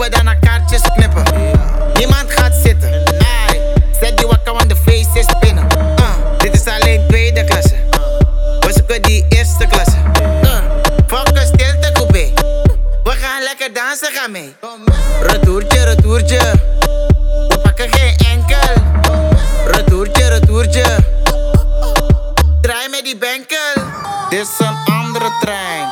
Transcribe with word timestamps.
we 0.00 0.08
dan 0.08 0.38
kaartjes 0.40 0.82
knippen. 0.94 1.22
Niemand 1.94 2.32
gaat 2.32 2.54
zitten. 2.54 2.90
Nee, 2.90 3.60
zet 4.00 4.16
die 4.16 4.26
wakker, 4.26 4.52
want 4.52 4.68
de 4.68 4.76
feest 4.76 5.14
is 5.14 5.26
binnen. 5.40 5.66
Uh, 5.98 6.38
dit 6.38 6.54
is 6.54 6.66
alleen 6.66 7.06
tweede 7.08 7.44
klasse. 7.44 7.76
We 8.60 8.72
zoeken 8.72 9.02
die 9.02 9.26
eerste 9.28 9.66
klasse. 9.66 9.96
Uh, 10.42 10.58
fuck 11.06 11.38
stilte 11.38 11.90
coupé. 11.92 12.32
We 13.02 13.10
gaan 13.10 13.42
lekker 13.42 13.72
dansen, 13.72 14.12
gaan 14.12 14.30
mee. 14.30 14.54
Retourtje, 15.22 15.84
retourtje. 15.84 16.40
We 17.48 17.58
pakken 17.62 17.92
geen 17.92 18.16
enkel. 18.16 18.82
Retourtje, 19.66 20.28
retourtje. 20.28 20.84
Draai 22.60 22.88
met 22.88 23.04
die 23.04 23.16
benkel. 23.16 23.82
Dit 24.28 24.40
is 24.40 24.66
een 24.66 24.94
andere 24.94 25.30
trein. 25.40 25.88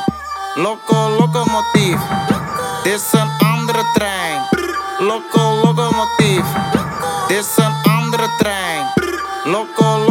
Loco, 0.55 1.09
locomotief. 1.09 1.99
Dit 2.83 2.93
is 2.93 3.19
een 3.19 3.48
andere 3.79 3.93
trein. 3.93 4.41
Loco, 9.45 10.03
locomotief. 10.03 10.08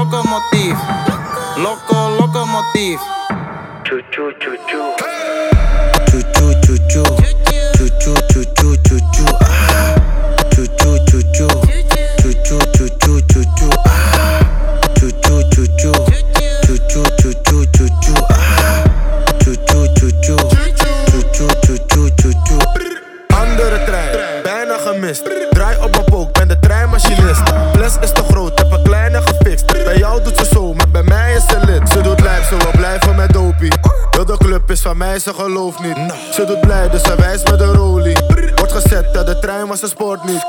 Van 34.89 34.97
mij, 34.97 35.19
ze 35.19 35.35
gelooft 35.35 35.79
niet. 35.81 35.97
Ze 36.33 36.45
doet 36.45 36.61
blij, 36.61 36.89
dus 36.91 37.03
ze 37.03 37.15
wijst 37.17 37.51
met 37.51 37.59
de 37.59 37.65
rolie. 37.65 38.17
Wordt 38.55 38.73
gezet, 38.73 39.15
dat 39.15 39.27
de 39.27 39.39
trein 39.39 39.67
was 39.67 39.83
een 39.83 39.89
sport 39.89 40.25
niet. 40.25 40.47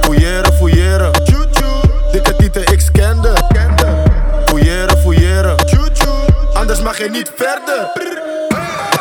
Fouilleren, 0.00 0.52
fouilleren. 0.52 1.12
Dikke 2.12 2.36
tieten, 2.36 2.72
ik 2.72 2.80
scande. 2.80 3.32
Fouilleren, 4.44 4.98
fouilleren. 4.98 5.56
Anders 6.52 6.82
mag 6.82 6.98
je 6.98 7.10
niet 7.10 7.32
verder. 7.36 7.90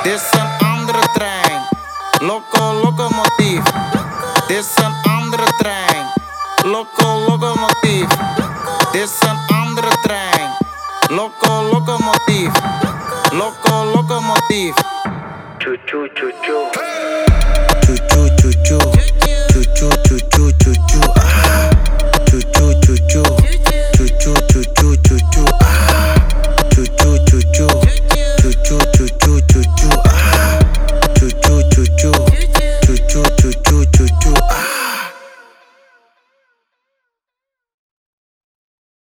Dit 0.04 0.14
is 0.14 0.22
een 0.32 0.68
andere 0.68 1.08
trein. 1.14 1.62
Loco, 2.20 2.74
locomotief. 2.74 3.64
Dit 4.48 4.58
is 4.58 4.84
een 4.84 5.12
andere 5.12 5.54
trein. 5.58 6.06
Loco, 6.64 7.26
locomotief. 7.28 7.81
Choo 15.92 16.08
choo 16.16 16.32
choo. 16.42 16.72
Hey! 16.74 17.31